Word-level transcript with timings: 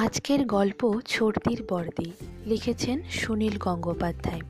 আজকের 0.00 0.46
গল্প 0.46 1.00
ছর্দির 1.06 1.64
বর্দি 1.68 2.10
লিখেছেন 2.46 3.02
সুনীল 3.10 3.58
গঙ্গোপাধ্যায়। 3.58 4.40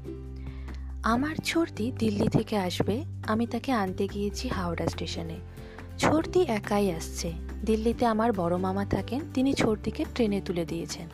আমার 1.03 1.37
ছর্দি 1.45 1.93
দিল্লি 1.99 2.29
থেকে 2.29 2.57
আসবে, 2.57 3.05
আমি 3.27 3.47
তাকে 3.47 3.73
আনতে 3.73 4.09
গিয়েছি 4.09 4.49
হাওড়া 4.49 4.87
স্টেশনে। 4.87 5.37
ছর্দি 5.99 6.43
একাই 6.43 6.93
আসছে। 6.93 7.33
দিল্লিতে 7.65 8.07
আমার 8.07 8.33
বড় 8.33 8.57
মামা 8.57 8.85
থাকেন, 8.85 9.21
তিনি 9.35 9.55
ছর্দিকে 9.55 10.05
ট্রেনে 10.15 10.41
তুলে 10.41 10.65
দিয়েছেন। 10.65 11.09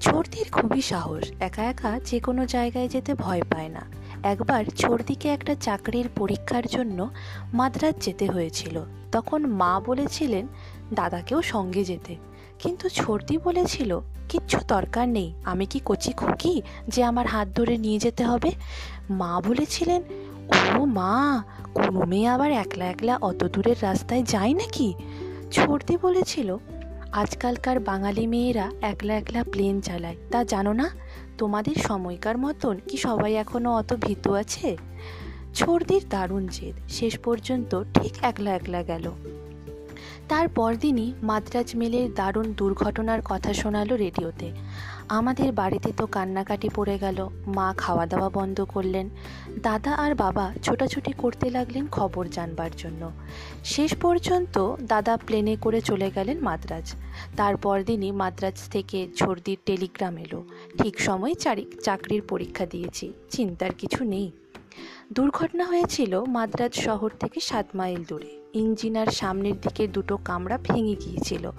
ছর্দির 0.00 0.50
খুবই 0.52 0.82
সাহস, 0.82 1.32
একা 1.40 1.62
একা 1.62 2.00
যে 2.00 2.20
কোনো 2.20 2.46
জায়গায় 2.46 2.88
যেতে 2.88 3.14
ভয় 3.14 3.42
পায় 3.42 3.68
না। 3.68 3.80
একবার 4.22 4.64
ছর্দিকে 4.64 5.28
একটা 5.28 5.54
চাকরির 5.54 6.08
পরীক্ষার 6.16 6.66
জন্য 6.66 7.10
মাদ্রাজ 7.52 7.94
যেতে 8.00 8.26
হয়েছিল। 8.26 8.84
তখন 9.12 9.46
মা 9.46 9.80
বলেছিলেন, 9.80 10.46
দাদাকেও 10.94 11.42
সঙ্গে 11.42 11.84
যেতে। 11.84 12.16
কিন্তু 12.58 12.88
ছর্দি 12.88 13.38
বলেছিল, 13.38 14.00
কিচ্ছু 14.28 14.58
দরকার 14.68 15.08
নেই, 15.08 15.34
আমি 15.44 15.66
কি 15.66 15.80
কচি 15.84 16.12
খুকি 16.12 16.62
যে 16.88 17.04
আমার 17.04 17.26
হাত 17.26 17.48
ধরে 17.48 17.78
নিয়ে 17.78 17.98
যেতে 17.98 18.24
হবে? 18.24 18.50
মা 19.10 19.40
বলেছিলেন, 19.40 20.02
ও 20.78 20.84
মা, 20.84 21.42
কোনো 21.74 22.00
মেয়ে 22.00 22.28
আবার 22.28 22.52
একলা 22.52 22.84
একলা 22.84 23.18
অত 23.22 23.44
দূরের 23.44 23.76
রাস্তায় 23.82 24.22
যায় 24.22 24.54
নাকি? 24.54 24.94
ছর্দি 25.52 25.96
বলেছিল, 26.02 26.56
আজকালকার 27.12 27.80
বাঙালি 27.80 28.26
মেয়েরা 28.26 28.70
একলা 28.82 29.14
একলা 29.16 29.44
প্লেন 29.44 29.80
চালায়, 29.80 30.16
তা 30.30 30.44
জানো 30.44 30.72
না? 30.72 30.90
তোমাদের 31.38 31.74
সময়কার 31.74 32.38
মতন 32.38 32.78
কি 32.88 32.96
সবাই 32.96 33.34
এখনও 33.34 33.74
অত 33.74 33.94
ভীতু 33.94 34.34
আছে? 34.34 34.76
ছর্দির 35.54 36.04
দারুণ 36.08 36.46
জেদ, 36.46 36.74
শেষ 36.88 37.18
পর্যন্ত 37.18 37.82
ঠিক 37.94 38.12
একলা 38.22 38.54
একলা 38.54 38.82
গেল। 38.82 39.10
তার 40.28 40.48
পরদিনই 40.48 41.12
মাদ্রাজ 41.22 41.76
মেলের 41.76 42.14
দারুণ 42.14 42.52
দুর্ঘটনার 42.52 43.20
কথা 43.24 43.52
শোনালো 43.52 43.96
রেডিওতে। 43.96 44.52
আমাদের 45.08 45.52
বাড়িতে 45.52 45.92
তো 45.96 46.06
কান্নাকাটি 46.06 46.68
পড়ে 46.74 46.98
গেল, 46.98 47.28
মা 47.46 47.74
খাওয়া 47.76 48.06
দাওয়া 48.06 48.28
বন্ধ 48.28 48.64
করলেন, 48.64 49.10
দাদা 49.62 49.94
আর 49.94 50.14
বাবা 50.14 50.54
ছোটাছুটি 50.62 51.12
করতে 51.12 51.50
লাগলেন 51.50 51.86
খবর 51.86 52.28
জানবার 52.28 52.70
জন্য। 52.76 53.10
শেষ 53.64 53.96
পর্যন্ত 53.96 54.74
দাদা 54.82 55.16
প্লেনে 55.16 55.56
করে 55.56 55.80
চলে 55.80 56.10
গেলেন 56.10 56.38
মাদ্রাজ। 56.40 56.94
তারপর 57.36 57.82
দিনই 57.82 58.12
মাদ্রাজ 58.12 58.68
থেকে 58.70 59.08
ছর্দির 59.16 59.58
টেলিগ্রাম 59.66 60.16
এলো। 60.16 60.44
ঠিক 60.82 61.00
সময় 61.00 61.34
চারি 61.34 61.64
চাকরির 61.82 62.22
পরীক্ষা 62.22 62.66
দিয়েছি, 62.66 63.12
চিন্তার 63.30 63.72
কিছু 63.78 64.04
নেই। 64.04 64.30
দুর্ঘটনা 65.12 65.64
হয়েছিল 65.64 66.24
মাদ্রাজ 66.24 66.72
শহর 66.74 67.10
থেকে 67.20 67.40
সাত 67.40 67.66
মাইল 67.74 68.04
দূরে। 68.08 68.43
ইঞ্জিনার 68.54 69.06
সামনের 69.06 69.60
দিকে 69.60 69.88
দুটো 69.88 70.16
কামড়া 70.16 70.58
ভেঙে 70.58 70.94
গিয়েছিল। 70.94 71.50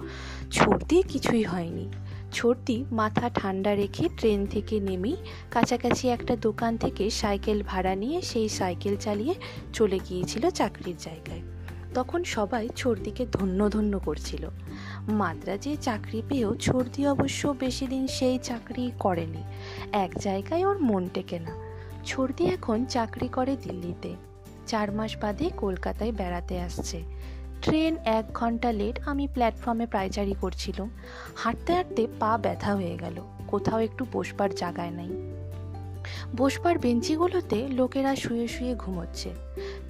ছর্দি 0.50 1.02
কিছুই 1.02 1.42
হয়নি। 1.42 1.88
ছর্দি 2.32 2.84
মাথা 2.92 3.30
ঠান্ডা 3.34 3.74
রেখে 3.74 4.08
ট্রেন 4.16 4.46
থেকে 4.46 4.80
নেমেই 4.80 5.16
কাছাকাছি 5.50 6.08
একটা 6.08 6.36
দোকান 6.36 6.76
থেকে 6.76 7.10
সাইকেল 7.10 7.62
ভাড়া 7.66 7.94
নিয়ে 7.94 8.22
সেই 8.22 8.48
সাইকেল 8.48 8.96
চালিয়ে 8.96 9.34
চলে 9.72 9.98
গিয়েছিল 10.08 10.50
চাকরির 10.50 10.94
জায়গায়। 10.98 11.42
তখন 11.94 12.24
সবাই 12.24 12.68
ছর্দিকে 12.76 13.26
ধন্য 13.32 13.70
ধন্য 13.70 13.98
করছিল। 13.98 14.48
মাদ্রাজে 15.08 15.76
চাকরি 15.76 16.22
পেয়েও 16.28 16.54
ছর্দি 16.54 17.06
অবশ্য 17.06 17.54
বেশি 17.58 17.86
দিন 17.86 18.06
সেই 18.06 18.38
চাকরি 18.38 18.92
করেনি। 18.98 19.42
এক 19.92 20.10
জায়গায় 20.18 20.66
ওর 20.66 20.78
মন 20.78 21.08
টেকে 21.14 21.38
না। 21.38 21.54
ছর্দি 22.04 22.44
এখন 22.44 22.84
চাকরি 22.84 23.28
করে 23.28 23.56
দিল্লিতে। 23.62 24.14
চার 24.66 24.92
মাস 24.92 25.16
বাদে 25.16 25.50
কলকাতায় 25.56 26.12
বেড়াতে 26.12 26.60
আসছে। 26.60 27.02
ট্রেন 27.62 27.96
এক 28.04 28.24
ঘণ্টা 28.34 28.72
লেট 28.72 29.00
আমি 29.06 29.28
প্ল্যাটফর্মে 29.32 29.86
পায়চারি 29.86 30.34
করছিলাম। 30.40 30.90
হাঁটতে 31.36 31.72
হাঁটতে 31.74 32.06
পা 32.20 32.38
ব্যথা 32.38 32.74
হয়ে 32.74 32.96
গেল। 33.00 33.20
কোথাও 33.46 33.80
একটু 33.80 34.06
বসবার 34.12 34.54
জায়গায় 34.54 34.90
নাই। 34.90 35.08
বসবার 36.36 36.78
বেঞ্চিগুলোতে 36.78 37.68
লোকেরা 37.68 38.16
শুয়ে 38.16 38.48
শুয়ে 38.48 38.74
ঘুমোচ্ছে। 38.74 39.30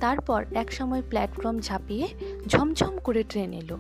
তারপর 0.01 0.45
এক 0.55 0.73
সময় 0.73 1.03
প্ল্যাটফর্ম 1.09 1.59
ঝাঁপিয়ে 1.59 2.09
ঝমঝম 2.49 2.99
করে 2.99 3.23
ট্রেন 3.23 3.53
এলো। 3.53 3.79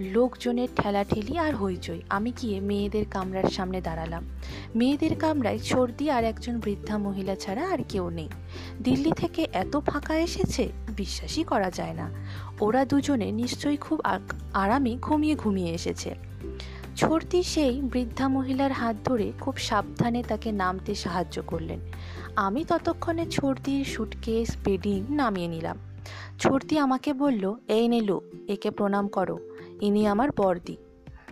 লোকজনের 0.00 0.68
ঠেলাঠেলি 0.76 1.38
আর 1.38 1.56
হইচই। 1.56 2.00
আমি 2.08 2.32
গিয়ে 2.42 2.60
মেয়েদের 2.60 3.04
কামরার 3.10 3.44
সামনে 3.44 3.80
দাঁড়ালাম। 3.80 4.24
মেয়েদের 4.76 5.16
কামরায় 5.16 5.58
সর্দি 5.58 6.10
আর 6.10 6.24
একজন 6.24 6.60
বৃদ্ধা 6.60 6.98
মহিলা 6.98 7.34
ছাড়া 7.34 7.68
আর 7.68 7.78
কেউ 7.88 8.10
নেই। 8.10 8.28
দিল্লি 8.82 9.12
থেকে 9.16 9.46
এত 9.52 9.76
ফাঁকা 9.76 10.18
এসেছে, 10.18 10.68
বিশ্বাসই 10.96 11.44
করা 11.44 11.70
যায় 11.70 11.94
না। 11.94 12.10
ওরা 12.60 12.84
দুজনে 12.84 13.32
নিশ্চয়ই 13.32 13.76
খুব 13.76 14.00
আরামে 14.54 14.96
ঘুমিয়ে 15.02 15.34
ঘুমিয়ে 15.34 15.74
এসেছে। 15.74 16.14
ছর্দি 16.96 17.42
সেই 17.42 17.80
বৃদ্ধা 17.82 18.28
মহিলার 18.28 18.72
হাত 18.72 18.96
ধরে 19.04 19.32
খুব 19.40 19.56
সাবধানে 19.56 20.22
তাকে 20.22 20.52
নামতে 20.52 20.94
সাহায্য 20.94 21.42
করলেন। 21.46 21.80
আমি 22.36 22.64
ততক্ষণে 22.64 23.26
ছর্দির 23.26 23.84
সুটকেস, 23.84 24.56
বেডিং 24.64 25.04
নামিয়ে 25.10 25.48
নিলাম। 25.48 25.78
ছর্দি 26.38 26.78
আমাকে 26.78 27.12
বলল, 27.12 27.54
এই 27.68 27.88
নিলু 27.88 28.20
একে 28.48 28.70
প্রণাম 28.70 29.08
করো। 29.08 29.38
ইনি 29.84 30.06
আমার 30.06 30.28
বর্দি 30.36 30.76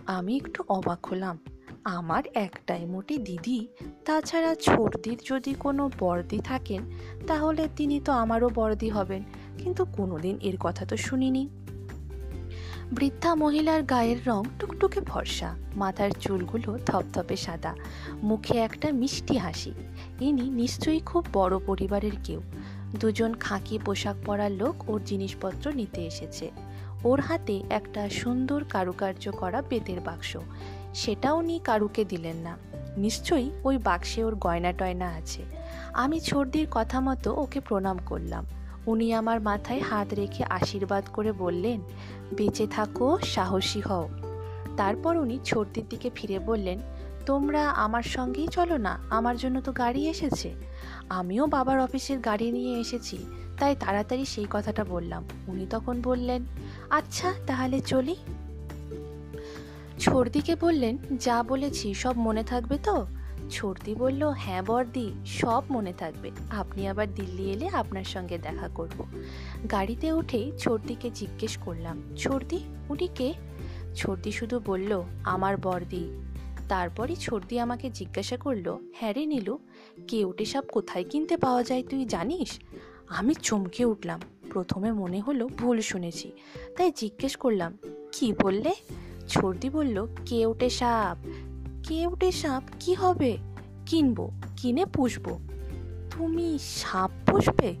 আমি 0.05 0.35
একটু 0.35 0.63
অবাক 0.69 1.05
হলাম। 1.05 1.39
আমার 1.83 2.23
একটাই 2.33 2.85
মোটি 2.85 3.17
দিদি। 3.17 3.67
তাছাড়া 4.05 4.55
ছোটদির 4.55 5.21
যদি 5.25 5.53
কোনো 5.53 5.89
বর্দি 5.99 6.39
থাকেন, 6.39 6.91
তাহলে 7.27 7.67
তিনি 7.75 7.99
তো 7.99 8.11
আমারও 8.11 8.49
বর্দি 8.55 8.89
হবেন। 8.89 9.23
কিন্তু 9.57 9.85
কোনোদিন 9.85 10.39
এর 10.41 10.57
কথা 10.59 10.85
তো 10.85 10.97
শুনিনি। 10.97 11.49
বৃদ্ধা 12.91 13.35
মহিলার 13.35 13.83
গায়ের 13.83 14.27
রং 14.27 14.43
টুকটুকে 14.59 15.01
ফর্সা। 15.01 15.55
মাথার 15.75 16.11
চুলগুলো 16.11 16.77
থপথপে 16.85 17.35
সাদা। 17.35 17.75
মুখে 18.23 18.57
একটা 18.57 18.91
মিষ্টি 18.91 19.37
হাসি। 19.37 19.73
ইনি 20.21 20.49
নিশ্চয়ই 20.49 20.99
খুব 20.99 21.25
বড় 21.33 21.59
পরিবারের 21.65 22.11
কেউ। 22.23 22.41
দুজন 22.99 23.33
খাঁকি 23.33 23.79
পোশাক 23.85 24.15
পরা 24.25 24.49
লোক 24.49 24.89
ওর 24.89 25.03
জিনিসপত্র 25.03 25.73
নিতে 25.73 26.05
এসেছে। 26.05 26.51
ওর 27.03 27.19
হাতে 27.19 27.63
একটা 27.69 28.09
সুন্দর 28.09 28.63
কারুকার্য 28.63 29.31
করা 29.31 29.61
বেতের 29.61 29.99
বাক্স। 29.99 30.37
সেটাও 30.93 31.37
উনি 31.37 31.59
কারুকে 31.63 32.05
দিলেন 32.05 32.35
না। 32.35 32.57
নিশ্চয়ই 32.97 33.51
ওই 33.63 33.77
বাক্সে 33.77 34.23
ওর 34.23 34.35
গয়না 34.35 34.71
টয়না 34.71 35.09
আছে। 35.09 35.43
আমি 35.93 36.19
ছর্দির 36.19 36.67
কথা 36.71 36.99
মতো 36.99 37.35
ওকে 37.35 37.59
প্রণাম 37.59 37.97
করলাম। 38.05 38.45
উনি 38.87 39.13
আমার 39.13 39.41
মাথায় 39.41 39.79
হাত 39.79 40.13
রেখে 40.13 40.43
আশীর্বাদ 40.43 41.03
করে 41.13 41.31
বললেন, 41.31 41.81
বেঁচে 42.37 42.67
থাকো, 42.67 43.19
সাহসী 43.23 43.81
হও। 43.81 44.09
তারপর 44.77 45.17
উনি 45.17 45.39
ছর্দির 45.43 45.85
দিকে 45.89 46.09
ফিরে 46.15 46.39
বললেন, 46.39 46.79
তোমরা 47.25 47.69
আমার 47.69 48.03
সঙ্গেই 48.03 48.47
চলো 48.47 48.77
না, 48.77 48.99
আমার 49.09 49.37
জন্য 49.37 49.61
তো 49.61 49.71
গাড়ি 49.71 50.07
এসেছে। 50.07 50.53
আমিও 51.09 51.47
বাবার 51.47 51.79
অফিসের 51.79 52.19
গাড়ি 52.19 52.51
নিয়ে 52.51 52.79
এসেছি, 52.79 53.17
তাই 53.59 53.75
তাড়াতাড়ি 53.79 54.25
সেই 54.25 54.45
কথাটা 54.49 54.83
বললাম। 54.83 55.23
উনি 55.47 55.67
তখন 55.69 56.01
বললেন 56.01 56.43
আচ্ছা 56.93 57.33
তাহলে 57.47 57.81
চলি। 57.81 58.15
ছর্দিকে 59.99 60.55
বললেন, 60.55 60.97
যা 61.19 61.43
বলেছি 61.43 61.93
সব 61.93 62.17
মনে 62.17 62.43
থাকবে 62.43 62.77
তো? 62.83 63.05
ছর্দি 63.49 63.95
বলল 63.95 64.25
হ্যাঁ 64.25 64.63
বর্দি, 64.63 65.11
সব 65.25 65.63
মনে 65.71 65.93
থাকবে। 65.93 66.31
আপনি 66.49 66.87
আবার 66.87 67.13
দিল্লি 67.13 67.51
এলে 67.51 67.67
আপনার 67.67 68.03
সঙ্গে 68.03 68.37
দেখা 68.37 68.67
করব। 68.67 69.05
গাড়িতে 69.71 70.11
উঠেই 70.11 70.51
ছর্দিকে 70.57 71.09
জিজ্ঞেস 71.09 71.57
করলাম, 71.57 72.15
ছর্দি, 72.17 72.59
উনি 72.89 73.07
কে? 73.15 73.33
ছর্দি 73.95 74.31
শুধু 74.31 74.59
বলল, 74.65 75.03
আমার 75.23 75.57
বর্দি। 75.57 76.03
তারপরই 76.69 77.15
ছর্দি 77.15 77.59
আমাকে 77.59 77.89
জিজ্ঞাসা 77.89 78.37
করল 78.37 78.77
হ্যাঁ 78.95 79.13
রে 79.13 79.25
নীলু, 79.25 79.59
কেউটে 80.07 80.45
সাপ 80.45 80.65
কোথায় 80.71 81.05
কিনতে 81.09 81.37
পাওয়া 81.37 81.63
যায় 81.63 81.83
তুই 81.89 82.05
জানিস? 82.05 82.59
আমি 83.07 83.33
চমকে 83.33 83.85
উঠলাম 83.85 84.19
প্রথমে 84.53 84.91
মনে 84.91 85.19
হলো 85.19 85.47
ভুল 85.47 85.81
শুনেছি। 85.81 86.31
তাই 86.77 86.91
জিজ্ঞেস 86.95 87.35
করলাম, 87.35 87.77
কি 88.11 88.33
বললে? 88.41 88.73
ছর্দি 89.27 89.69
বলল 89.69 90.07
কেউটে 90.25 90.69
সাপ? 90.69 91.17
কেউটে 91.87 92.31
সাপ? 92.31 92.63
কি 92.79 92.93
হবে? 92.93 93.37
কিনবো, 93.85 94.31
কিনে 94.57 94.85
পুষবো। 94.85 95.39
তুমি 96.11 96.59
সাপ 96.61 97.11
পুষবে? 97.25 97.75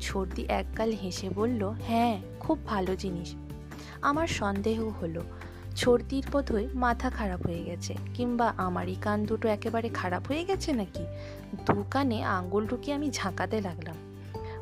ছর্দি 0.00 0.42
এককাল 0.48 0.90
হেসে 0.90 1.30
বলল 1.30 1.64
হ্যাঁ 1.64 2.20
খুব 2.40 2.66
ভালো 2.66 2.96
জিনিস। 2.96 3.34
আমার 4.02 4.26
সন্দেহ 4.26 4.88
হলো, 4.88 5.22
ছর্দির 5.76 6.24
বোধহয় 6.32 6.68
মাথা 6.74 7.10
খারাপ 7.10 7.46
হয়ে 7.46 7.62
গেছে, 7.64 7.94
কিংবা 8.14 8.54
আমারই 8.56 8.94
কান 8.94 9.24
দুটো 9.24 9.48
একেবারে 9.48 9.88
খারাপ 9.88 10.26
হয়ে 10.26 10.44
গেছে 10.44 10.72
নাকি? 10.72 11.04
দু 11.66 11.84
কানে 11.90 12.22
আঙ্গুল 12.22 12.66
ঢুকিয়ে 12.66 12.96
আমি 12.96 13.10
ঝাঁকাতে 13.10 13.60
লাগলাম। 13.60 13.96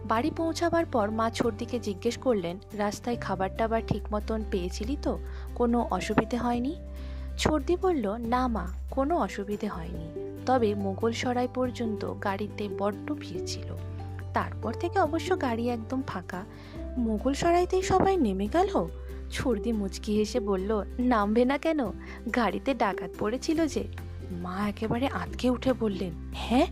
বাড়ি 0.05 0.31
পৌঁছাবার 0.31 0.87
পর 0.87 1.11
মা 1.11 1.31
ছর্দিকে 1.31 1.81
জিজ্ঞেস 1.81 2.19
করলেন, 2.19 2.59
রাস্তায় 2.73 3.17
খাবার 3.17 3.51
টাবার 3.57 3.83
ঠিক 3.87 4.15
মতন 4.15 4.45
পেয়েছিলি 4.51 4.97
তো? 5.03 5.19
কোনো 5.55 5.87
অসুবিধে 5.91 6.37
হয়নি? 6.37 6.77
ছর্দি 7.39 7.77
বলল, 7.77 8.17
না 8.17 8.47
মা, 8.47 8.67
কোনো 8.91 9.19
অসুবিধে 9.19 9.67
হয়নি। 9.67 10.37
তবে 10.47 10.75
মোগল 10.75 11.13
সরাই 11.13 11.49
পর্যন্ত 11.55 12.15
গাড়িতে 12.25 12.69
বড্ড 12.79 13.15
ভিড় 13.21 13.47
ছিল। 13.47 13.77
তারপর 14.35 14.73
থেকে 14.73 14.99
অবশ্য 14.99 15.41
গাড়ি 15.41 15.69
একদম 15.69 16.03
ফাঁকা। 16.03 16.45
মোগল 16.99 17.33
সরাইতেই 17.33 17.83
সবাই 17.83 18.17
নেমে 18.17 18.49
গেল? 18.53 18.89
ছর্দি 19.31 19.73
মুচকি 19.73 20.17
হেসে 20.17 20.41
বলল, 20.41 20.85
নামবে 20.99 21.45
না 21.45 21.59
কেন? 21.59 21.87
গাড়িতে 22.37 22.75
ডাকাত 22.75 23.11
পড়েছিল 23.19 23.67
যে। 23.67 23.85
মা 24.31 24.69
একেবারে 24.69 25.07
আঁতকে 25.07 25.51
উঠে 25.51 25.73
বললেন 25.73 26.13
হ্যাঁ 26.35 26.67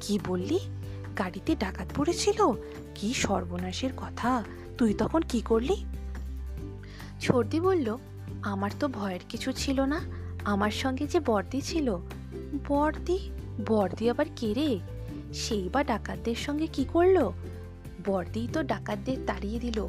কি 0.00 0.18
বললি? 0.26 0.58
গাড়িতে 1.18 1.56
ডাকাত 1.56 1.88
পড়েছিল? 1.96 2.52
কি 2.94 3.14
সর্বনাশের 3.14 3.90
কথা। 3.96 4.44
তুই 4.78 4.94
তখন 4.94 5.22
কি 5.22 5.40
করলি? 5.40 5.84
ছর্দি 7.20 7.60
বলল, 7.60 7.98
আমার 8.42 8.70
তো 8.80 8.88
ভয়ের 8.88 9.20
কিছু 9.28 9.52
ছিল 9.52 9.80
না। 9.80 10.00
আমার 10.44 10.70
সঙ্গে 10.70 11.06
যে 11.06 11.20
বর্দি 11.20 11.60
ছিল। 11.60 11.96
বর্দি 12.68 13.30
বর্দি 13.66 14.10
আবার 14.10 14.26
কে 14.36 14.54
রে? 14.54 14.78
সেই 15.34 15.68
বা 15.68 15.84
ডাকাতদের 15.84 16.34
সঙ্গে 16.34 16.66
কি 16.66 16.84
করল? 16.92 17.30
বর্দি 18.06 18.48
তো 18.52 18.62
ডাকাতদের 18.62 19.16
তাড়িয়ে 19.26 19.58
দিল। 19.58 19.88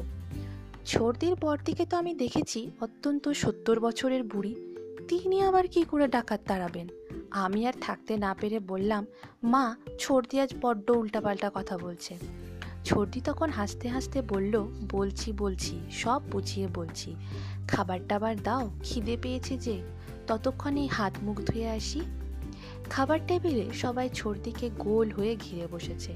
ছোটদের 0.86 1.36
বর্দিকে 1.40 1.86
তো 1.86 1.96
আমি 1.96 2.14
দেখেছি, 2.14 2.70
অত্যন্ত 2.80 3.28
সত্তর 3.28 3.80
বছরের 3.80 4.22
বুড়ি। 4.22 4.54
তিনি 5.08 5.42
আবার 5.42 5.68
কি 5.68 5.84
করে 5.84 6.08
ডাকাত 6.08 6.40
তাড়াবেন? 6.46 6.88
আমি 7.36 7.66
আর 7.66 7.72
থাকতে 7.80 8.16
না 8.16 8.36
পেরে 8.40 8.60
বললাম, 8.60 9.06
মা 9.42 9.76
ছোটদি 9.98 10.40
আজ 10.40 10.54
বড্ড 10.60 10.90
উল্টাপাল্টা 10.90 11.50
কথা 11.54 11.78
বলছে। 11.78 12.16
ছোটদি 12.84 13.20
তখন 13.20 13.50
হাসতে 13.50 13.88
হাসতে 13.88 14.22
বলল, 14.22 14.66
বলছি 14.90 15.32
বলছি, 15.32 15.80
সব 15.90 16.22
বুঝিয়ে 16.30 16.68
বলছি। 16.74 17.16
খাবার 17.68 17.98
টাবার 18.08 18.42
দাও, 18.42 18.70
খিদে 18.82 19.16
পেয়েছে 19.22 19.58
যে, 19.58 19.82
ততক্ষণে 20.26 20.86
হাত 20.86 21.12
মুখ 21.22 21.40
ধুয়ে 21.40 21.68
আসি। 21.68 22.00
খাবার 22.90 23.18
টেবিলে 23.26 23.70
সবাই 23.74 24.08
ছর্দিকে 24.14 24.70
গোল 24.78 25.10
হয়ে 25.10 25.36
ঘিরে 25.36 25.66
বসেছে। 25.66 26.14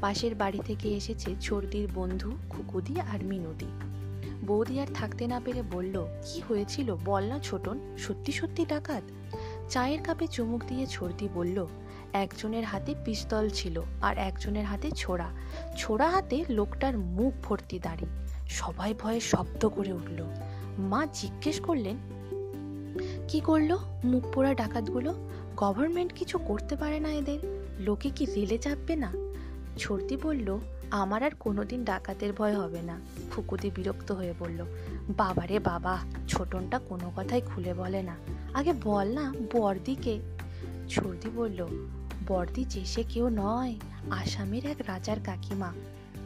পাশের 0.00 0.34
বাড়ি 0.34 0.58
থেকে 0.64 0.88
এসেছে 0.88 1.34
ছর্দির 1.40 1.88
বন্ধু, 1.94 2.32
খুকুদি 2.50 3.00
আর 3.00 3.24
মিনুদি 3.24 3.68
বৌদি 4.46 4.80
আর 4.80 4.86
থাকতে 4.94 5.26
না 5.26 5.40
পেরে 5.44 5.62
বলল, 5.62 6.06
কি 6.26 6.42
হয়েছিল? 6.48 6.96
বল 7.04 7.24
না, 7.24 7.38
ছোটন। 7.38 7.96
সত্যি 7.98 8.32
সত্যি 8.32 8.66
ডাকাত? 8.68 9.02
চায়ের 9.70 10.02
কাপে 10.02 10.26
চুমুক 10.26 10.62
দিয়ে 10.68 10.86
ছর্দি 10.86 11.28
বলল, 11.34 11.66
একজনের 12.12 12.64
হাতে 12.64 12.94
পিস্তল 13.04 13.48
ছিল 13.48 13.82
আর 14.02 14.18
একজনের 14.18 14.64
হাতে 14.64 14.90
ছোড়া। 14.90 15.28
ছোড়া 15.76 16.10
হাতে 16.10 16.44
লোকটার 16.48 16.98
মুখ 16.98 17.32
ভর্তি 17.42 17.78
দাড়ি। 17.78 18.06
সবাই 18.48 18.94
ভয়ে 18.94 19.20
শব্দ 19.20 19.68
করে 19.68 19.92
উঠল। 19.92 20.24
মা 20.78 21.06
জিজ্ঞেস 21.14 21.60
করলেন, 21.60 21.96
কি 23.28 23.40
করল? 23.40 23.76
মুখ 24.04 24.22
পোড়া 24.34 24.54
ডাকাতগুলো? 24.54 25.28
গভর্নমেন্ট 25.56 26.12
কিছু 26.12 26.38
করতে 26.38 26.76
পারে 26.76 27.00
না 27.00 27.08
এদের? 27.08 27.38
লোকে 27.78 28.10
কি 28.10 28.24
রেলে 28.24 28.58
চাপবে 28.58 28.96
না? 28.96 29.12
ছর্দি 29.78 30.16
বলল, 30.22 30.58
আমার 30.90 31.22
আর 31.22 31.30
কোনোদিন 31.40 31.84
ডাকাতের 31.84 32.32
ভয় 32.32 32.54
হবে 32.54 32.82
না। 32.82 33.00
ফুকুদি 33.30 33.70
বিরক্ত 33.74 34.12
হয়ে 34.12 34.34
বলল, 34.38 34.64
বাবারে 35.16 35.58
বাবা, 35.58 35.98
ছোটনটা 36.28 36.78
কোনো 36.78 37.12
কথাই 37.16 37.40
খুলে 37.40 37.74
বলে 37.74 38.02
না। 38.02 38.16
আগে 38.56 38.72
বল 38.84 39.08
না 39.08 39.34
বর্দিকে 39.52 40.20
ছর্দি 40.88 41.30
বলল 41.34 41.66
বর্দি 42.26 42.64
চেষে 42.64 43.04
কেউ 43.08 43.28
নয়, 43.28 43.74
আসামের 44.10 44.66
এক 44.66 44.76
রাজার 44.86 45.16
কাকিমা। 45.24 45.72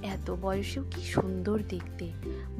এত 0.02 0.34
বয়সেও 0.42 0.84
কি 0.90 1.02
সুন্দর 1.02 1.62
দেখতে। 1.68 2.12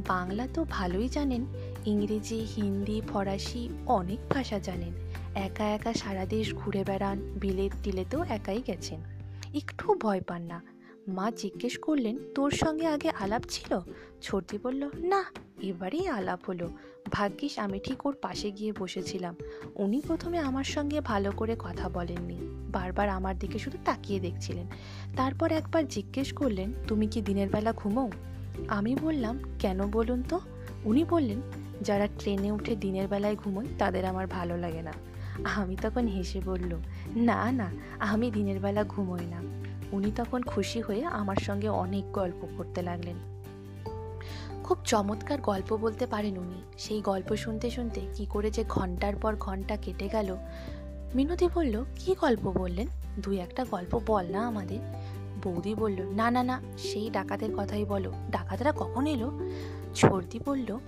বাংলা 0.08 0.48
তো 0.54 0.66
ভালোই 0.70 1.08
জানেন, 1.08 1.46
ইংরেজি, 1.86 2.46
হিন্দি, 2.56 3.00
ফরাসি 3.08 3.68
অনেক 3.86 4.18
ভাষা 4.30 4.58
জানেন। 4.58 4.92
একা 5.34 5.64
একা 5.64 5.92
সারা 5.92 6.26
দেশ 6.26 6.54
ঘুরে 6.54 6.84
বেড়ান, 6.84 7.18
বিলেত 7.18 7.72
টিলেতেও 7.82 8.24
একাই 8.24 8.62
গেছেন। 8.66 9.00
একটু 9.54 9.94
ভয় 9.94 10.20
পান 10.20 10.42
না। 10.42 10.62
মা 11.08 11.30
জিজ্ঞেস 11.30 11.78
করলেন, 11.78 12.18
তোর 12.34 12.50
সঙ্গে 12.50 12.86
আগে 12.86 13.10
আলাপ 13.10 13.42
ছিল? 13.48 13.80
ছর্দি 14.22 14.58
বলল, 14.62 14.90
না। 14.98 15.24
এবারেই 15.62 16.08
আলাপ 16.08 16.40
হলো। 16.48 16.70
ভাগ্যিস 17.12 17.58
আমি 17.58 17.78
ঠিক 17.78 18.06
ওর 18.06 18.16
পাশে 18.22 18.50
গিয়ে 18.50 18.72
বসেছিলাম। 18.78 19.36
উনি 19.74 20.02
প্রথমে 20.06 20.38
আমার 20.38 20.64
সঙ্গে 20.64 21.00
ভালো 21.00 21.32
করে 21.32 21.56
কথা 21.58 21.88
বলেননি। 21.88 22.38
বারবার 22.72 23.08
আমার 23.08 23.38
দিকে 23.38 23.58
শুধু 23.58 23.78
তাকিয়ে 23.84 24.20
দেখছিলেন। 24.20 24.66
তারপর 25.16 25.52
একবার 25.52 25.88
জিজ্ঞেস 25.88 26.32
করলেন, 26.32 26.72
তুমি 26.88 27.06
কি 27.06 27.22
দিনের 27.22 27.48
বেলা 27.48 27.72
ঘুমো? 27.72 28.10
আমি 28.68 28.96
বললাম, 29.02 29.40
কেন 29.58 29.90
বলুন 29.90 30.22
তো? 30.28 30.40
উনি 30.84 31.04
বললেন, 31.04 31.40
যারা 31.82 32.06
ট্রেনে 32.18 32.52
উঠে 32.52 32.76
দিনের 32.76 33.08
বেলায় 33.08 33.36
ঘুমোয়, 33.36 33.66
তাদের 33.78 34.04
আমার 34.04 34.26
ভালো 34.26 34.58
লাগে 34.58 34.82
না। 34.82 34.92
আমি 35.44 35.76
তখন 35.76 36.06
হেসে 36.06 36.40
বলল, 36.40 36.76
না 37.16 37.52
না, 37.52 37.72
আমি 37.98 38.30
দিনের 38.30 38.60
বেলা 38.60 38.84
ঘুমোই 38.84 39.26
না। 39.26 39.42
উনি 39.92 40.12
তখন 40.16 40.42
খুশি 40.42 40.80
হয়ে 40.80 41.04
আমার 41.04 41.36
সঙ্গে 41.36 41.68
অনেক 41.68 42.12
গল্প 42.12 42.48
করতে 42.56 42.82
লাগলেন। 42.82 43.39
খুব 44.70 44.78
চমৎকার 44.84 45.40
গল্প 45.40 45.76
বলতে 45.76 46.06
পারেন 46.06 46.38
উনি। 46.38 46.62
সেই 46.78 47.00
গল্প 47.00 47.36
শুনতে 47.36 47.70
শুনতে 47.70 48.00
কি 48.14 48.26
করে 48.26 48.50
যে 48.50 48.64
ঘণ্টার 48.68 49.16
পর 49.16 49.36
ঘণ্টা 49.36 49.76
কেটে 49.76 50.08
গেল, 50.08 50.36
মিনতি 51.14 51.48
বলল, 51.54 51.84
কি 51.96 52.14
গল্প 52.20 52.50
বললেন? 52.50 52.86
দুই 53.18 53.38
একটা 53.38 53.64
গল্প 53.70 54.00
বল 54.06 54.26
না 54.30 54.46
আমাদের। 54.46 54.78
বৌদি 55.42 55.74
বলল, 55.74 56.02
না 56.02 56.30
না 56.30 56.42
না, 56.42 56.60
সেই 56.78 57.10
ডাকাতের 57.10 57.56
কথাই 57.56 57.84
বলো। 57.84 58.12
ডাকাতরা 58.30 58.72
কখন 58.72 59.06
এলো? 59.06 59.40
ছর্দি 59.94 60.40
বলল 60.46 60.78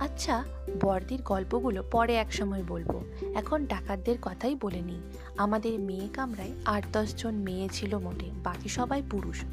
আচ্ছা 0.00 0.44
বর্দির 0.80 1.22
গল্পগুলো 1.22 1.84
পরে 1.90 2.14
এক 2.14 2.32
সময় 2.32 2.62
বলব। 2.68 3.04
এখন 3.34 3.66
ডাকাতদের 3.66 4.16
কথাই 4.22 4.54
বলে 4.60 4.80
নিই। 4.80 5.00
আমাদের 5.36 5.80
মেয়ে 5.80 6.08
কামরায় 6.12 6.52
আট 6.64 6.84
দশজন 6.92 7.34
মেয়ে 7.34 7.68
ছিল 7.72 7.98
মোটে, 7.98 8.30
বাকি 8.44 8.68
সবাই 8.68 9.02
পুরুষ। 9.10 9.44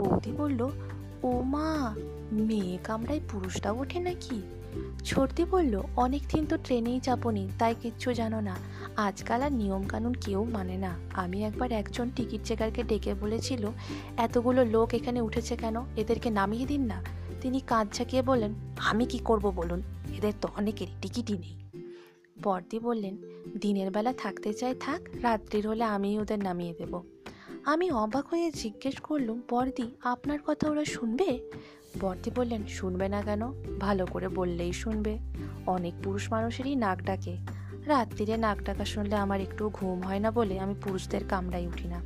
বৌদি 0.00 0.32
বলল, 0.32 0.70
ও 1.22 1.42
মা 1.42 1.94
মেয়ে 2.32 2.78
কামরায় 2.84 3.20
পুরুষটাও 3.30 3.78
ওঠে 3.78 4.00
নাকি? 4.00 4.42
ছর্দি 5.04 5.44
বলল 5.44 5.82
অনেক 5.96 6.22
দিন 6.34 6.46
তো 6.46 6.56
ট্রেনেই 6.56 7.00
চাপনি 7.00 7.48
তাই 7.58 7.74
কিচ্ছু 7.82 8.12
জানো 8.12 8.40
না। 8.40 8.56
আজকাল 8.96 9.42
আর 9.42 9.52
নিয়মকানুন 9.52 10.14
কেউ 10.14 10.44
মানে 10.44 10.76
না। 10.76 10.98
আমি 11.12 11.44
একবার 11.44 11.72
একজন 11.72 12.10
টিকিট 12.16 12.40
চেকারকে 12.44 12.82
ডেকে 12.82 13.14
বলেছিল, 13.14 13.68
এতগুলো 14.16 14.64
লোক 14.64 14.94
এখানে 14.94 15.20
উঠেছে 15.20 15.56
কেন? 15.56 15.76
এদেরকে 15.96 16.30
নামিয়ে 16.30 16.66
দিন 16.66 16.84
না। 16.84 17.02
তিনি 17.40 17.60
কাঁধ 17.60 17.88
ঝাঁকিয়ে 17.92 18.22
বললেন, 18.22 18.54
আমি 18.76 19.06
কি 19.06 19.18
করব 19.18 19.50
বলুন? 19.50 19.82
এদের 20.18 20.32
তো 20.40 20.48
অনেকেরই 20.56 20.92
টিকিটই 21.02 21.38
নেই। 21.38 21.58
বর্দি 22.42 22.78
বললেন, 22.78 23.16
দিনের 23.60 23.90
বেলা 23.90 24.12
থাকতে 24.12 24.54
চাই 24.54 24.74
থাক, 24.80 25.00
রাত্রির 25.22 25.68
হলে 25.68 25.84
আমি 25.84 26.18
ওদের 26.18 26.38
নামিয়ে 26.38 26.74
দেব। 26.74 27.02
আমি 27.64 27.90
অবাক 27.90 28.26
হয়ে 28.26 28.50
জিজ্ঞেস 28.50 29.00
করলুম, 29.00 29.42
বর্দি, 29.50 29.90
আপনার 30.00 30.38
কথা 30.46 30.70
ওরা 30.70 30.84
শুনবে? 30.84 31.50
বর্দি 32.00 32.30
বললেন, 32.36 32.66
শুনবে 32.66 33.08
না 33.08 33.22
কেন? 33.22 33.52
ভালো 33.80 34.06
করে 34.06 34.28
বললেই 34.28 34.72
শুনবে। 34.72 35.18
অনেক 35.66 35.94
পুরুষ 36.04 36.32
মানুষেরই 36.32 36.74
নাক 36.74 37.02
ডাকে। 37.02 37.36
রাত্রিরে 37.86 38.36
নাক 38.36 38.62
ডাকা 38.62 38.84
শুনলে 38.84 39.16
আমার 39.16 39.40
একটু 39.40 39.70
ঘুম 39.72 40.00
হয় 40.00 40.18
না 40.18 40.30
বলে 40.30 40.58
আমি 40.58 40.74
পুরুষদের 40.82 41.20
কামড়াই 41.28 41.66
উঠি 41.66 41.88
না। 41.88 42.00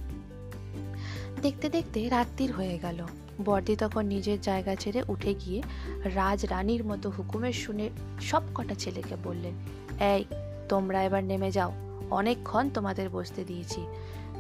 দেখতে 1.43 1.69
দেখতে 1.69 2.09
রাত্রির 2.09 2.53
হয়ে 2.53 2.79
গেল। 2.79 3.07
বর্দি 3.45 3.77
তখন 3.77 4.07
নিজের 4.07 4.41
জায়গা 4.41 4.75
ছেড়ে 4.75 5.03
উঠে 5.09 5.35
গিয়ে 5.35 5.63
রাজ 6.05 6.45
রানীর 6.45 6.85
মতো 6.85 7.11
হুকুমের 7.11 7.53
শুনে 7.53 7.91
সব 8.21 8.43
কটা 8.55 8.75
ছেলেকে 8.75 9.17
বললেন, 9.25 9.55
এই, 10.01 10.25
তোমরা 10.69 11.03
এবার 11.03 11.25
নেমে 11.25 11.51
যাও। 11.51 11.73
অনেকক্ষণ 12.11 12.71
তোমাদের 12.71 13.09
বসতে 13.09 13.45
দিয়েছি। 13.45 13.87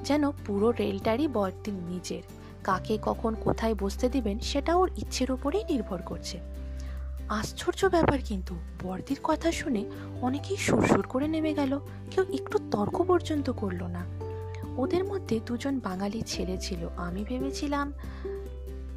যেন 0.04 0.30
পুরো 0.30 0.70
রেলটারই 0.70 1.28
বর্দির 1.28 1.74
নিজের। 1.74 2.22
কাকে 2.66 2.94
কখন 3.02 3.32
কোথায় 3.44 3.74
বসতে 3.74 4.06
দিবেন 4.08 4.36
সেটা 4.38 4.72
ওর 4.76 4.88
ইচ্ছের 4.96 5.28
উপরেই 5.30 5.64
নির্ভর 5.64 6.00
করছে। 6.02 6.36
আশ্চর্য 7.28 7.80
ব্যাপার 7.86 8.18
কিন্তু, 8.24 8.54
বর্দির 8.82 9.20
কথা 9.22 9.48
শুনে 9.52 9.82
অনেকেই 10.20 10.56
সুরসুর 10.56 11.04
করে 11.06 11.26
নেমে 11.28 11.52
গেল, 11.54 11.72
কেউ 12.10 12.24
একটু 12.32 12.56
তর্ক 12.70 12.96
পর্যন্ত 13.02 13.46
করল 13.50 13.82
না। 13.96 14.02
ওদের 14.76 15.02
মধ্যে 15.04 15.40
দুজন 15.46 15.74
বাঙালি 15.78 16.20
ছেলে 16.26 16.56
ছিল, 16.60 16.82
আমি 16.96 17.24
ভেবেছিলাম 17.24 17.86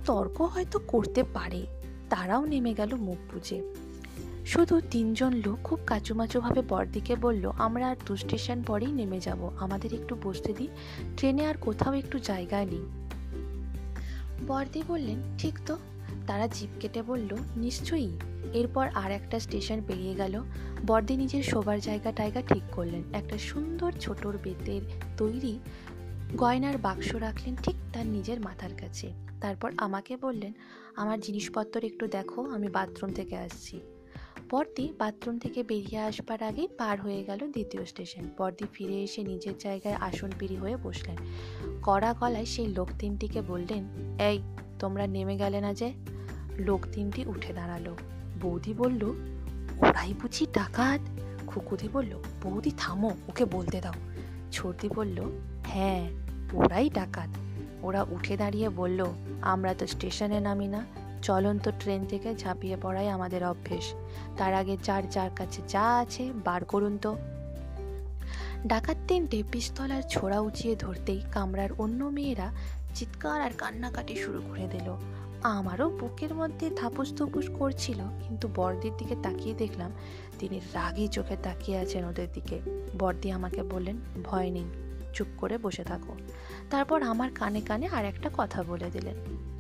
তর্ক 0.05 0.37
হয়তো 0.53 0.77
করতে 0.87 1.21
পারে, 1.35 1.61
তারাও 2.09 2.43
নেমে 2.45 2.73
গেল 2.73 2.91
মুখ 2.95 3.19
বুঝে 3.33 3.57
শুধু 4.45 4.75
তিনজন 4.91 5.31
লোক 5.45 5.57
খুব 5.63 5.79
কাচুমাচুভাবে 5.85 6.61
বরদিকে 6.69 7.13
বলল, 7.15 7.43
আমরা 7.57 7.85
আর 7.89 7.97
দু 8.05 8.13
স্টেশন 8.15 8.59
পরেই 8.67 8.91
নেমে 8.91 9.19
যাব, 9.19 9.41
আমাদের 9.59 9.91
একটু 9.93 10.13
বসতে 10.23 10.51
দিই 10.53 10.69
ট্রেনে 11.17 11.43
আর 11.45 11.57
কোথাও 11.61 11.93
একটু 11.93 12.17
জায়গা 12.19 12.59
নেই। 12.65 12.85
বর্দি 14.47 14.83
বললেন, 14.87 15.17
ঠিক 15.37 15.59
তো। 15.65 15.77
তারা 16.27 16.47
জিপ 16.47 16.69
কেটে 16.79 17.01
বলল, 17.01 17.37
নিশ্চয়ই। 17.57 18.17
এরপর 18.53 18.87
আর 18.87 19.11
একটা 19.11 19.39
স্টেশন 19.39 19.81
পেরিয়ে 19.87 20.15
গেল। 20.15 20.43
বর্দি 20.85 21.17
নিজের 21.17 21.43
শোবার 21.43 21.79
জায়গা 21.79 22.11
টায়গা 22.11 22.41
ঠিক 22.41 22.63
করলেন। 22.71 23.03
একটা 23.13 23.37
সুন্দর 23.37 23.91
ছোটর 23.91 24.37
বেতের 24.37 24.81
তৈরি 25.17 25.59
গয়নার 26.37 26.77
বাক্স 26.77 27.15
রাখলেন 27.15 27.55
ঠিক 27.55 27.75
তার 27.93 28.05
নিজের 28.05 28.41
মাথার 28.41 28.69
কাছে। 28.77 29.13
তারপর 29.41 29.73
আমাকে 29.77 30.17
বললেন, 30.17 30.53
আমার 30.95 31.19
জিনিসপত্র 31.19 31.79
একটু 31.83 32.07
দেখো, 32.07 32.41
আমি 32.41 32.67
বাথরুম 32.67 33.13
থেকে 33.13 33.37
আসছি। 33.37 33.79
বর্দি 34.49 34.93
বাথরুম 34.97 35.39
থেকে 35.39 35.63
বেরিয়ে 35.63 35.99
আসবার 35.99 36.43
আগেই 36.43 36.67
পার 36.67 37.01
হয়ে 37.01 37.23
গেল 37.23 37.51
দ্বিতীয় 37.51 37.85
স্টেশন। 37.85 38.29
বর্দি 38.37 38.65
ফিরে 38.73 39.03
এসে 39.03 39.23
নিজের 39.23 39.57
জায়গায় 39.57 39.95
আসন 39.95 40.31
পিড়ি 40.39 40.55
হয়ে 40.55 40.77
বসলেন। 40.77 41.15
কড়া 41.81 42.13
গলায় 42.13 42.45
সেই 42.45 42.67
লোক 42.67 42.89
তিনটিকে 42.99 43.41
বললেন, 43.41 43.83
এই, 44.19 44.39
তোমরা 44.79 45.07
নেমে 45.07 45.37
গেলে 45.37 45.61
না 45.61 45.73
যে? 45.73 45.93
লোক 46.57 46.85
তিনটি 46.91 47.25
উঠে 47.25 47.53
দাঁড়াল। 47.53 47.95
বৌদি 48.41 48.73
বলল, 48.73 49.03
ওরাই 49.81 50.13
বুঝি 50.13 50.45
ডাকাত? 50.53 51.01
খুকুদি 51.47 51.89
বলল, 51.93 52.23
বৌদি, 52.43 52.71
থামো, 52.77 53.09
ওকে 53.27 53.45
বলতে 53.45 53.81
দাও। 53.81 53.93
ছর্দি 54.51 54.89
বলল 54.95 55.39
হ্যাঁ 55.63 56.09
ওরাই 56.53 56.89
ডাকাত। 56.89 57.29
ওরা 57.81 58.03
উঠে 58.03 58.37
দাঁড়িয়ে 58.37 58.69
বলল, 58.69 59.05
আমরা 59.41 59.73
তো 59.73 59.87
স্টেশনে 59.87 60.39
নামি 60.39 60.67
না। 60.67 60.98
চলন্ত 61.21 61.71
ট্রেন 61.79 62.05
থেকে 62.05 62.35
ঝাঁপিয়ে 62.35 62.77
পড়াই 62.81 63.09
আমাদের 63.09 63.45
অভ্যেস। 63.45 63.93
তার 64.37 64.53
আগে 64.53 64.77
যার 64.83 65.09
যার 65.09 65.29
কাছে 65.35 65.61
যা 65.67 65.97
আছে 65.97 66.31
বার 66.45 66.65
করুন 66.65 66.97
তো। 66.97 67.17
ডাকাত 68.67 68.97
তিনটে 69.07 69.43
পিস্তল 69.51 69.91
আর 69.91 70.01
ছোড়া 70.09 70.39
উঁচিয়ে 70.39 70.75
ধরতেই 70.75 71.21
কামরার 71.31 71.69
অন্য 71.77 72.05
মেয়েরা 72.05 72.51
চিৎকার 72.95 73.41
আর 73.41 73.51
কান্নাকাটি 73.57 74.15
শুরু 74.15 74.41
করে 74.41 74.67
দিল। 74.67 74.95
আমারও 75.43 75.89
বুকের 75.89 76.33
মধ্যে 76.33 76.69
থাপুস 76.69 77.13
থুপুস 77.17 77.49
করছিল, 77.59 77.97
কিন্তু 78.27 78.49
বর্দির 78.55 78.91
দিকে 78.97 79.15
তাকিয়ে 79.23 79.55
দেখলাম 79.55 79.91
তিনি 80.39 80.59
রাগি 80.73 81.07
চোখে 81.07 81.37
তাকিয়ে 81.43 81.77
আছেন 81.77 82.05
ওদের 82.05 82.27
দিকে। 82.33 82.59
বর্দি 82.99 83.31
আমাকে 83.31 83.63
বললেন, 83.63 83.97
ভয় 84.23 84.49
নেই, 84.49 84.65
চুপ 85.13 85.27
করে 85.37 85.57
বসে 85.57 85.83
থাকো। 85.83 86.15
তারপর 86.69 87.03
আমার 87.03 87.29
কানে 87.35 87.61
কানে 87.61 87.87
আর 87.87 88.05
একটা 88.05 88.29
কথা 88.37 88.63
বলে 88.63 88.89
দিলেন। 88.91 89.15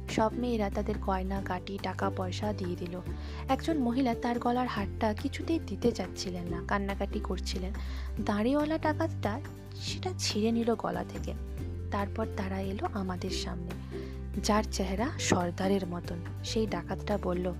সব 0.09 0.31
মেয়েরা 0.33 0.69
তাদের 0.69 0.95
গয়না, 1.01 1.41
গাটি, 1.41 1.79
টাকা, 1.83 2.11
পয়সা 2.17 2.53
দিয়ে 2.53 2.75
দিল। 2.75 3.01
একজন 3.49 3.79
মহিলা 3.79 4.15
তার 4.15 4.39
গলার 4.39 4.67
হারটা 4.67 5.13
কিছুতেই 5.13 5.59
দিতে 5.67 5.91
চাচ্ছিলেন 5.91 6.47
না, 6.47 6.63
কান্নাকাটি 6.67 7.19
করছিলেন। 7.19 7.73
দাঁড়িওয়ালা 8.25 8.77
টাকাটা 8.77 9.41
সেটা 9.75 10.09
ছিঁড়ে 10.17 10.51
নিল 10.51 10.75
গলা 10.75 11.05
থেকে। 11.09 11.33
তারপর 11.91 12.27
তারা 12.37 12.61
এলো 12.61 12.87
আমাদের 12.93 13.29
সামনে। 13.29 13.69
যার 14.43 14.63
চেহারা 14.71 15.07
সর্দারের 15.19 15.87
মতন। 15.87 16.17
সেই 16.43 16.67
ডাকাতটা 16.67 17.17
বলল, 17.17 17.53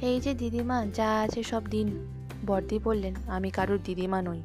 এই 0.00 0.20
যে 0.20 0.34
দিদিমা, 0.34 0.86
যা 0.94 1.20
আছে 1.20 1.42
সব 1.42 1.66
দিন। 1.66 2.06
বর্দি 2.46 2.78
বললেন, 2.78 3.14
আমি 3.26 3.50
কারোর 3.50 3.78
দিদিমা 3.84 4.22
নই। 4.22 4.42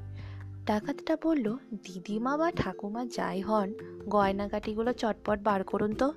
ডাকাতটা 0.65 1.17
বলল, 1.23 1.57
দিদিমা 1.71 2.37
বা 2.37 2.51
ঠাকুমা 2.51 3.05
যাই 3.05 3.41
হন 3.41 3.73
গয়নাগাটিগুলো 4.09 4.93
চটপট 4.93 5.39
বার 5.39 5.63
করুন 5.63 5.93
তো। 5.93 6.13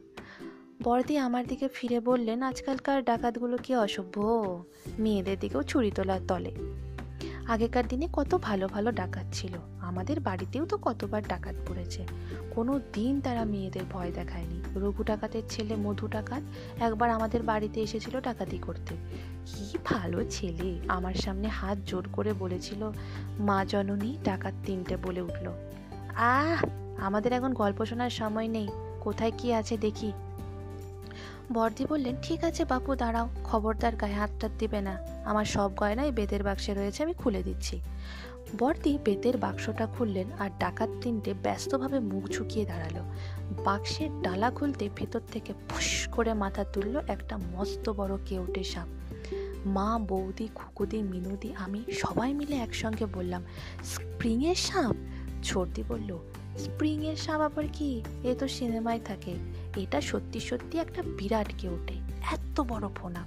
বর্দি 0.83 1.19
আমার 1.19 1.47
দিকে 1.47 1.69
ফিরে 1.69 2.01
বললেন, 2.01 2.43
আজকালকার 2.43 3.05
ডাকাতগুলো 3.05 3.59
কি 3.63 3.77
অসভ্য? 3.77 4.21
মেয়েদের 4.99 5.39
দিকেও 5.39 5.63
ছুরি 5.63 5.91
তোলার 5.91 6.21
তলে। 6.29 6.53
আগেকার 7.49 7.89
দিনে 7.89 8.09
কত 8.13 8.35
ভালো 8.35 8.69
ভালো 8.69 8.93
ডাকাত 8.93 9.25
ছিল। 9.33 9.53
আমাদের 9.81 10.21
বাড়িতেও 10.21 10.67
তো 10.67 10.79
কতবার 10.83 11.23
ডাকাত 11.29 11.55
পড়েছে। 11.69 12.07
কোনো 12.51 12.81
দিন 12.93 13.21
তারা 13.21 13.45
মেয়েদের 13.45 13.83
ভয় 13.91 14.13
দেখায়নি। 14.15 14.63
রঘু 14.81 15.05
ডাকাতের 15.05 15.43
ছেলে 15.49 15.77
মধু 15.77 16.09
ডাকাত 16.09 16.43
একবার 16.83 17.11
আমাদের 17.11 17.43
বাড়িতে 17.43 17.81
এসেছিল 17.81 18.21
ডাকাতি 18.21 18.59
করতে। 18.59 18.95
কি 19.47 19.79
ভালো 19.85 20.25
ছেলে! 20.31 20.79
আমার 20.89 21.15
সামনে 21.15 21.49
হাত 21.49 21.79
জোর 21.87 22.09
করে 22.13 22.33
বলেছিল, 22.33 22.93
মা 23.39 23.65
জননী, 23.65 24.17
ডাকাত 24.25 24.55
তিনটে 24.67 24.97
বলে 24.97 25.21
উঠল। 25.21 25.53
আহ! 26.17 26.65
আমাদের 27.01 27.33
এখন 27.33 27.55
গল্প 27.55 27.85
শোনার 27.85 28.11
সময় 28.11 28.49
নেই। 28.49 28.69
কোথায় 29.01 29.33
কি 29.39 29.53
আছে 29.53 29.77
দেখি। 29.77 30.13
বর্দি 31.53 31.87
বললেন, 31.89 32.17
ঠিক 32.23 32.45
আছে 32.45 32.65
বাপু, 32.65 32.95
দাঁড়াও। 32.95 33.29
খবরদার 33.45 33.97
গায়ে 33.97 34.15
হাত 34.15 34.31
টাত 34.41 34.51
দিবে 34.59 34.81
না। 34.81 35.23
আমার 35.25 35.45
সব 35.45 35.71
গয়নাই 35.77 36.13
বেতের 36.13 36.43
বাক্সে 36.43 36.75
রয়েছে, 36.75 37.03
আমি 37.03 37.13
খুলে 37.13 37.43
দিচ্ছি। 37.43 37.81
বর্দি 38.59 38.99
বেতের 39.05 39.37
বাক্সটা 39.37 39.87
খুললেন 39.87 40.33
আর 40.39 40.51
ডাকাত 40.59 40.89
তিনটে 41.03 41.35
ব্যস্তভাবে 41.35 42.01
মুখ 42.01 42.29
ঝুঁকিয়ে 42.29 42.67
দাঁড়াল। 42.67 43.03
বাক্সের 43.65 44.23
ডালা 44.23 44.51
খুলতে 44.51 44.89
ভেতর 44.97 45.21
থেকে 45.33 45.53
ফুস 45.69 46.09
করে 46.09 46.35
মাথা 46.35 46.65
তুললো 46.65 47.03
একটা 47.09 47.39
মস্ত 47.39 47.91
বড় 47.91 48.19
কেউটে 48.27 48.65
সাপ। 48.65 48.89
মা, 49.67 49.99
বৌদি, 49.99 50.49
খুকুদি, 50.55 51.03
মিনুদি, 51.03 51.55
আমি 51.59 51.85
সবাই 51.93 52.35
মিলে 52.35 52.57
একসঙ্গে 52.57 53.07
বললাম, 53.07 53.45
স্প্রিংয়ের 53.85 54.55
সাপ? 54.55 54.97
ছর্দি 55.43 55.85
বলল 55.89 56.19
স্প্রিংয়ের 56.59 57.17
সাপ 57.17 57.41
আবার 57.41 57.65
কি? 57.73 58.03
এ 58.25 58.35
তো 58.39 58.49
সিনেমায় 58.49 59.01
থাকে। 59.05 59.35
এটা 59.77 60.01
সত্যি 60.01 60.41
সত্যি 60.41 60.79
একটা 60.79 61.03
বিরাট 61.03 61.53
কেউটে 61.59 61.95
এত 62.33 62.61
বড় 62.61 62.89
ফোনা। 62.97 63.25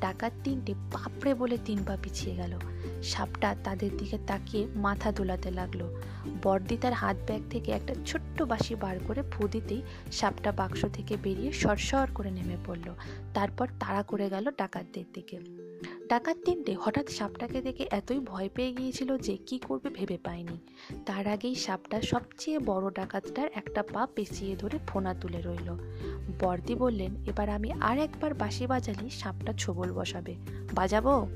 ডাকাত 0.00 0.32
তিনটে 0.44 0.74
বাপরে 0.74 1.34
বলে 1.34 1.58
তিন 1.64 1.84
পা 1.86 1.96
পিছিয়ে 2.02 2.36
গেল। 2.36 2.58
সাপটা 3.02 3.56
তাদের 3.64 3.96
দিকে 3.96 4.18
তাকিয়ে 4.26 4.66
মাথা 4.74 5.12
দোলাতে 5.12 5.50
লাগল। 5.50 6.00
বর্দি 6.42 6.76
তার 6.76 6.92
হাত 6.92 7.16
ব্যাগ 7.26 7.42
থেকে 7.50 7.72
একটা 7.72 7.94
ছোট্ট 8.06 8.42
বাঁশি 8.42 8.74
বার 8.74 8.96
করে 9.06 9.22
ফু 9.32 9.48
দিতেই 9.48 9.82
সাপটা 10.12 10.52
বাক্স 10.52 10.84
থেকে 10.92 11.16
বেরিয়ে 11.22 11.52
সরসর 11.52 12.08
করে 12.14 12.30
নেমে 12.30 12.56
পড়ল। 12.66 12.94
তারপর 13.34 13.68
তাড়া 13.80 14.02
করে 14.02 14.30
গেল 14.30 14.50
ডাকাতদের 14.58 15.04
দিকে। 15.12 15.61
ডাকাত 16.12 16.36
তিনটে 16.44 16.76
হঠাৎ 16.80 17.08
সাপটাকে 17.08 17.62
দেখে 17.62 17.84
এতই 17.90 18.20
ভয় 18.20 18.48
পেয়ে 18.54 18.72
গিয়েছিল 18.72 19.18
যে 19.18 19.36
কি 19.36 19.58
করবে 19.58 19.90
ভেবে 19.90 20.18
পায়নি। 20.24 20.56
তার 21.06 21.26
আগেই 21.26 21.54
সাপটা 21.54 22.02
সবচেয়ে 22.02 22.58
বড় 22.58 22.90
ডাকাতটার 22.90 23.48
একটা 23.54 23.82
পা 23.92 24.06
পেঁচিয়ে 24.14 24.56
ধরে 24.56 24.78
ফোনা 24.86 25.14
তুলে 25.14 25.40
রইল। 25.40 25.68
বর্দি 26.40 26.74
বললেন, 26.74 27.12
এবার 27.26 27.48
আমি 27.48 27.72
আর 27.72 27.98
একবার 27.98 28.34
বাঁশি 28.34 28.66
বাজালি 28.66 29.10
সাপটা 29.10 29.52
ছোবল 29.52 29.92
বসাবে। 29.92 30.36
বাজাবো? 30.74 31.28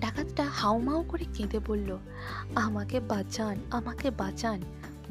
ডাকাতটা 0.00 0.44
হাউমাউ 0.44 1.04
করে 1.08 1.24
কেঁদে 1.34 1.58
বলল, 1.66 1.98
আমাকে 2.54 3.00
বাঁচান 3.00 3.56
আমাকে 3.70 4.10
বাঁচান। 4.10 4.60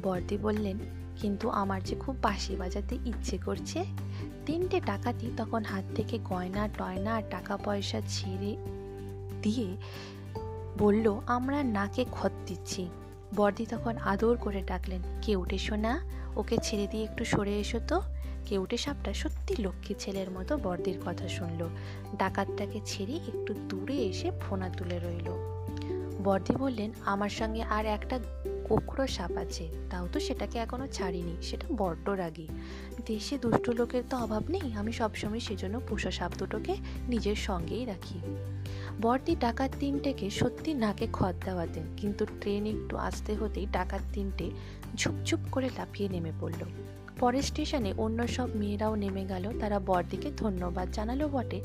বর্দি 0.04 0.38
বললেন, 0.38 0.77
কিন্তু 1.18 1.50
আমার 1.50 1.84
যে 1.84 1.96
খুব 1.96 2.15
বাঁশি 2.22 2.56
বাজাতে 2.56 2.96
ইচ্ছে 3.06 3.38
করছে 3.38 3.86
তিনটে 4.46 4.80
ডাকাতি 4.80 5.32
তখন 5.38 5.64
হাত 5.64 5.84
থেকে 5.96 6.20
গয়না, 6.24 6.68
টয়না 6.78 7.22
টাকা 7.22 7.58
পয়সা 7.58 8.02
ছিঁড়ে 8.08 8.56
দিয়ে 9.42 9.78
বলল, 10.78 11.20
আমরা 11.25 11.64
নাকে 11.64 12.06
খত 12.12 12.32
দিচ্ছি। 12.46 12.90
বর্দি 13.36 13.66
তখন 13.66 13.98
আদর 13.98 14.38
করে 14.38 14.62
ডাকলেন, 14.62 15.02
কে 15.22 15.36
উঠে 15.36 15.58
শোনা 15.58 16.02
ওকে 16.36 16.58
ছেড়ে 16.64 16.88
দিয়ে 16.88 17.04
একটু 17.04 17.25
সরে 17.25 17.60
এসো 17.60 17.80
তো। 17.88 18.02
কেউটে 18.46 18.78
সাপটা 18.78 19.14
সত্যি 19.14 19.56
লক্ষ্মী 19.60 19.96
ছেলের 20.00 20.32
মতো 20.32 20.58
বর্দির 20.58 20.98
কথা 21.06 21.28
শুনল। 21.28 21.68
ডাকাতটাকে 22.18 22.80
ছেড়ে 22.86 23.14
একটু 23.14 23.54
দূরে 23.70 23.94
এসে 23.94 24.32
ফোনা 24.42 24.70
তুলে 24.70 25.00
রইল। 25.00 25.30
বর্দি 26.24 26.56
বললেন, 26.56 26.92
আমার 27.06 27.30
সঙ্গে 27.30 27.62
আর 27.62 27.86
একটা 27.86 28.20
কোকড়ো 28.67 29.05
সাপ 29.17 29.34
আছে, 29.43 29.65
তাও 29.91 30.05
তো 30.13 30.17
সেটাকে 30.27 30.57
এখনও 30.65 30.88
ছাড়িনি, 30.98 31.36
সেটা 31.48 31.67
বড্ড 31.81 32.05
রাগি। 32.22 32.48
দেশে 33.10 33.36
দুষ্ট 33.43 33.65
লোকের 33.79 34.03
তো 34.10 34.15
অভাব 34.25 34.43
নেই, 34.53 34.67
আমি 34.79 34.91
সবসময় 35.00 35.43
সেজন্য 35.48 35.75
পোষা 35.88 36.12
সাপ 36.17 36.31
দুটোকে 36.39 36.74
নিজের 37.12 37.38
সঙ্গেই 37.48 37.84
রাখি। 37.86 38.17
বর্দি 39.03 39.34
ডাকাত 39.43 39.72
তিনটেকে 39.79 40.27
সত্যি 40.39 40.72
নাকে 40.84 41.05
খদ 41.17 41.36
দেওয়াতেন 41.48 41.86
কিন্তু 42.00 42.24
ট্রেন 42.41 42.63
একটু 42.74 42.95
আসতে 43.07 43.31
হতেই 43.39 43.65
ডাকাত 43.77 44.03
তিনটে 44.13 44.48
ঝুপঝুপ 45.00 45.41
করে 45.53 45.67
লাফিয়ে 45.77 46.10
নেমে 46.10 46.34
পড়ল। 46.39 46.62
পরের 47.19 47.45
স্টেশনে 47.50 47.91
অন্য 47.98 48.19
সব 48.36 48.50
মেয়েরাও 48.62 48.93
নেমে 49.03 49.24
গেল, 49.31 49.45
তারা 49.62 49.77
বরদিকে 49.89 50.29
ধন্যবাদ 50.43 50.88
জানালো 50.98 51.25
বটে, 51.36 51.60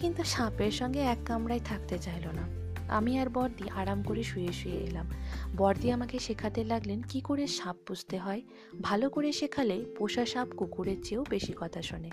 কিন্তু 0.00 0.22
সাপের 0.24 0.72
সঙ্গে 0.80 1.00
এক 1.12 1.20
কামরায় 1.28 1.62
থাকতে 1.70 1.96
চাইল 1.98 2.26
না। 2.38 2.44
আমি 2.88 3.18
আর 3.18 3.28
বর্দি 3.28 3.68
আরাম 3.68 4.02
করে 4.02 4.22
শুয়ে 4.22 4.52
শুয়ে 4.52 4.76
এলাম। 4.76 5.06
বর্দি 5.56 5.92
আমাকে 5.92 6.18
শেখাতে 6.18 6.64
লাগলেন 6.64 7.02
কি 7.02 7.20
করে 7.20 7.46
সাপ 7.46 7.76
পুষতে 7.86 8.18
হয়। 8.18 8.42
ভালো 8.82 9.10
করে 9.10 9.32
শেখালে 9.32 9.84
পোষা 9.98 10.26
সাপ 10.26 10.48
কুকুরের 10.56 10.96
চেয়েও 11.04 11.24
বেশি 11.30 11.52
কথা 11.56 11.82
শোনে। 11.82 12.10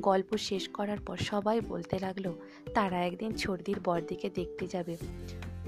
গল্প 0.00 0.36
শেষ 0.36 0.68
করার 0.68 0.98
পর 1.06 1.16
সবাই 1.16 1.60
বলতে 1.60 1.98
লাগল, 1.98 2.32
তারা 2.74 3.06
একদিন 3.06 3.32
ছর্দির 3.32 3.76
বর্দিকে 3.84 4.30
দেখতে 4.30 4.66
যাবে। 4.66 4.96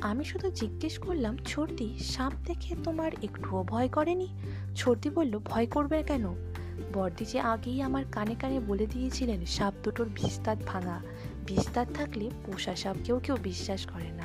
আমি 0.00 0.25
শুধু 0.25 0.50
জিজ্ঞেস 0.50 0.98
করলাম 0.98 1.36
ছর্দি 1.36 1.98
সাপ 1.98 2.32
দেখে 2.44 2.75
তোমার 2.84 3.12
একটুও 3.22 3.62
ভয় 3.62 3.88
করেনি? 3.88 4.28
ছর্দি 4.75 5.10
বলল, 5.10 5.38
ভয় 5.38 5.66
করবে 5.66 6.02
কেন? 6.02 6.26
বর্দি 6.94 7.25
যে 7.25 7.40
আগেই 7.40 7.82
আমার 7.82 8.04
কানে 8.12 8.34
কানে 8.34 8.60
বলে 8.60 8.86
দিয়েছিলেন, 8.86 9.44
সাপ 9.44 9.75
দুটোর 9.82 10.08
বিস্তার 10.08 10.56
ভাঙা। 10.66 11.02
বিস্তার 11.46 11.86
থাকলে 11.94 12.30
পোষা 12.46 12.76
সাপ 12.76 12.96
কেউ 13.04 13.18
কেউ 13.18 13.36
বিশ্বাস 13.42 13.86
করে 13.86 14.10
না। 14.10 14.15